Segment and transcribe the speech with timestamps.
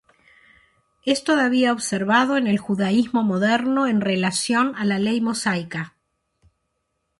[1.05, 5.95] Es todavía observado en el judaísmo moderno en relación a la ley mosaica.